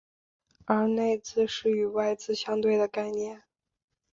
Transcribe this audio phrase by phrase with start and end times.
[0.65, 3.43] 而内字是与外字相对的概念。